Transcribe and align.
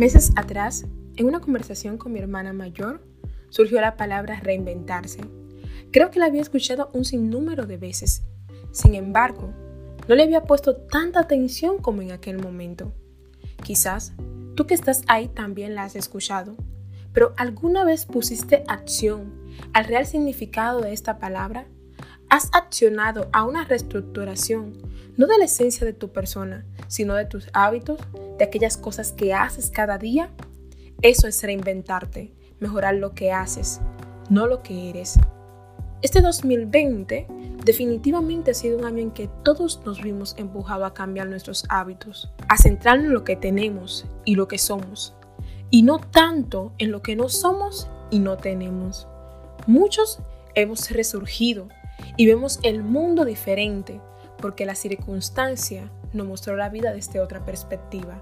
Meses 0.00 0.32
atrás, 0.34 0.86
en 1.16 1.26
una 1.26 1.40
conversación 1.40 1.98
con 1.98 2.14
mi 2.14 2.20
hermana 2.20 2.54
mayor, 2.54 3.02
surgió 3.50 3.82
la 3.82 3.98
palabra 3.98 4.40
reinventarse. 4.40 5.20
Creo 5.92 6.10
que 6.10 6.18
la 6.18 6.24
había 6.24 6.40
escuchado 6.40 6.88
un 6.94 7.04
sinnúmero 7.04 7.66
de 7.66 7.76
veces. 7.76 8.22
Sin 8.72 8.94
embargo, 8.94 9.52
no 10.08 10.14
le 10.14 10.22
había 10.22 10.44
puesto 10.44 10.74
tanta 10.74 11.20
atención 11.20 11.82
como 11.82 12.00
en 12.00 12.12
aquel 12.12 12.38
momento. 12.38 12.94
Quizás 13.62 14.14
tú 14.54 14.66
que 14.66 14.72
estás 14.72 15.02
ahí 15.06 15.28
también 15.28 15.74
la 15.74 15.82
has 15.82 15.96
escuchado, 15.96 16.56
pero 17.12 17.34
¿alguna 17.36 17.84
vez 17.84 18.06
pusiste 18.06 18.64
acción 18.68 19.34
al 19.74 19.84
real 19.84 20.06
significado 20.06 20.80
de 20.80 20.94
esta 20.94 21.18
palabra? 21.18 21.66
¿Has 22.30 22.48
accionado 22.52 23.28
a 23.32 23.42
una 23.42 23.64
reestructuración, 23.64 24.74
no 25.16 25.26
de 25.26 25.36
la 25.36 25.46
esencia 25.46 25.84
de 25.84 25.92
tu 25.92 26.12
persona, 26.12 26.64
sino 26.86 27.14
de 27.14 27.24
tus 27.24 27.48
hábitos, 27.54 27.98
de 28.38 28.44
aquellas 28.44 28.76
cosas 28.76 29.10
que 29.10 29.34
haces 29.34 29.68
cada 29.68 29.98
día? 29.98 30.30
Eso 31.02 31.26
es 31.26 31.42
reinventarte, 31.42 32.32
mejorar 32.60 32.94
lo 32.94 33.16
que 33.16 33.32
haces, 33.32 33.80
no 34.28 34.46
lo 34.46 34.62
que 34.62 34.90
eres. 34.90 35.18
Este 36.02 36.20
2020 36.20 37.26
definitivamente 37.64 38.52
ha 38.52 38.54
sido 38.54 38.78
un 38.78 38.84
año 38.84 38.98
en 39.00 39.10
que 39.10 39.28
todos 39.42 39.80
nos 39.84 40.00
vimos 40.00 40.36
empujados 40.38 40.88
a 40.88 40.94
cambiar 40.94 41.26
nuestros 41.26 41.64
hábitos, 41.68 42.30
a 42.48 42.56
centrarnos 42.56 43.06
en 43.06 43.14
lo 43.14 43.24
que 43.24 43.34
tenemos 43.34 44.06
y 44.24 44.36
lo 44.36 44.46
que 44.46 44.58
somos, 44.58 45.14
y 45.68 45.82
no 45.82 45.98
tanto 45.98 46.74
en 46.78 46.92
lo 46.92 47.02
que 47.02 47.16
no 47.16 47.28
somos 47.28 47.88
y 48.08 48.20
no 48.20 48.36
tenemos. 48.36 49.08
Muchos 49.66 50.20
hemos 50.54 50.92
resurgido 50.92 51.66
y 52.20 52.26
vemos 52.26 52.60
el 52.64 52.82
mundo 52.82 53.24
diferente 53.24 53.98
porque 54.36 54.66
la 54.66 54.74
circunstancia 54.74 55.90
nos 56.12 56.26
mostró 56.26 56.54
la 56.54 56.68
vida 56.68 56.92
desde 56.92 57.18
otra 57.18 57.46
perspectiva. 57.46 58.20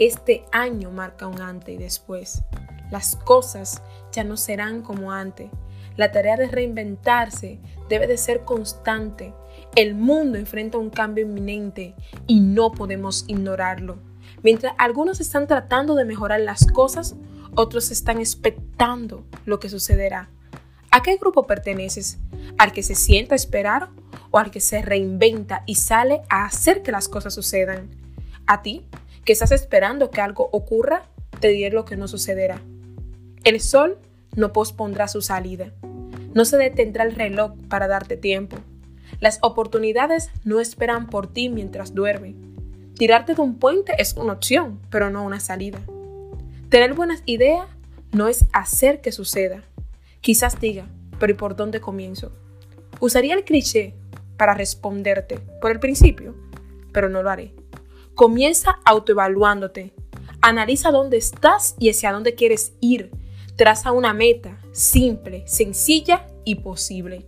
Este 0.00 0.44
año 0.50 0.90
marca 0.90 1.28
un 1.28 1.40
antes 1.40 1.76
y 1.76 1.78
después. 1.78 2.42
Las 2.90 3.14
cosas 3.14 3.82
ya 4.10 4.24
no 4.24 4.36
serán 4.36 4.82
como 4.82 5.12
antes. 5.12 5.48
La 5.96 6.10
tarea 6.10 6.36
de 6.36 6.48
reinventarse 6.48 7.60
debe 7.88 8.08
de 8.08 8.16
ser 8.16 8.40
constante. 8.42 9.32
El 9.76 9.94
mundo 9.94 10.36
enfrenta 10.36 10.78
un 10.78 10.90
cambio 10.90 11.24
inminente 11.24 11.94
y 12.26 12.40
no 12.40 12.72
podemos 12.72 13.26
ignorarlo. 13.28 13.98
Mientras 14.42 14.74
algunos 14.76 15.20
están 15.20 15.46
tratando 15.46 15.94
de 15.94 16.04
mejorar 16.04 16.40
las 16.40 16.66
cosas, 16.66 17.14
otros 17.54 17.92
están 17.92 18.18
expectando 18.18 19.24
lo 19.44 19.60
que 19.60 19.68
sucederá. 19.68 20.33
¿A 20.94 21.02
qué 21.02 21.16
grupo 21.16 21.44
perteneces? 21.48 22.18
¿Al 22.56 22.70
que 22.70 22.84
se 22.84 22.94
sienta 22.94 23.34
esperar 23.34 23.88
o 24.30 24.38
al 24.38 24.52
que 24.52 24.60
se 24.60 24.80
reinventa 24.80 25.64
y 25.66 25.74
sale 25.74 26.22
a 26.28 26.44
hacer 26.44 26.84
que 26.84 26.92
las 26.92 27.08
cosas 27.08 27.34
sucedan? 27.34 27.90
A 28.46 28.62
ti, 28.62 28.86
que 29.24 29.32
estás 29.32 29.50
esperando 29.50 30.12
que 30.12 30.20
algo 30.20 30.48
ocurra, 30.52 31.02
te 31.40 31.48
diré 31.48 31.70
lo 31.70 31.84
que 31.84 31.96
no 31.96 32.06
sucederá. 32.06 32.62
El 33.42 33.60
sol 33.60 33.98
no 34.36 34.52
pospondrá 34.52 35.08
su 35.08 35.20
salida. 35.20 35.72
No 36.32 36.44
se 36.44 36.58
detendrá 36.58 37.02
el 37.02 37.16
reloj 37.16 37.54
para 37.68 37.88
darte 37.88 38.16
tiempo. 38.16 38.56
Las 39.18 39.40
oportunidades 39.42 40.30
no 40.44 40.60
esperan 40.60 41.08
por 41.08 41.26
ti 41.26 41.48
mientras 41.48 41.92
duerme. 41.92 42.36
Tirarte 42.96 43.34
de 43.34 43.42
un 43.42 43.58
puente 43.58 43.94
es 43.98 44.12
una 44.12 44.34
opción, 44.34 44.78
pero 44.90 45.10
no 45.10 45.24
una 45.24 45.40
salida. 45.40 45.80
Tener 46.68 46.94
buenas 46.94 47.24
ideas 47.26 47.66
no 48.12 48.28
es 48.28 48.44
hacer 48.52 49.00
que 49.00 49.10
suceda. 49.10 49.64
Quizás 50.24 50.58
diga, 50.58 50.86
pero 51.20 51.34
¿y 51.34 51.36
por 51.36 51.54
dónde 51.54 51.82
comienzo? 51.82 52.32
Usaría 52.98 53.34
el 53.34 53.44
cliché 53.44 53.92
para 54.38 54.54
responderte 54.54 55.38
por 55.60 55.70
el 55.70 55.78
principio, 55.78 56.34
pero 56.94 57.10
no 57.10 57.22
lo 57.22 57.28
haré. 57.28 57.52
Comienza 58.14 58.78
autoevaluándote. 58.86 59.92
Analiza 60.40 60.92
dónde 60.92 61.18
estás 61.18 61.74
y 61.78 61.90
hacia 61.90 62.10
dónde 62.10 62.34
quieres 62.34 62.72
ir. 62.80 63.10
Traza 63.56 63.92
una 63.92 64.14
meta 64.14 64.58
simple, 64.72 65.46
sencilla 65.46 66.26
y 66.46 66.54
posible. 66.54 67.26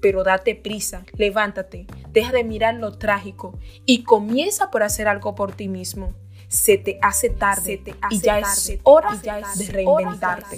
Pero 0.00 0.24
date 0.24 0.54
prisa, 0.54 1.04
levántate, 1.18 1.86
deja 2.10 2.32
de 2.32 2.44
mirar 2.44 2.76
lo 2.76 2.96
trágico 2.96 3.58
y 3.84 4.02
comienza 4.02 4.70
por 4.70 4.82
hacer 4.82 5.08
algo 5.08 5.34
por 5.34 5.52
ti 5.52 5.68
mismo. 5.68 6.14
Se 6.48 6.78
te 6.78 6.98
hace 7.02 7.28
tarde, 7.28 7.82
y 8.08 8.18
ya 8.18 8.38
es 8.38 8.78
hora, 8.82 9.14
de 9.14 9.66
reinventarte. 9.66 10.56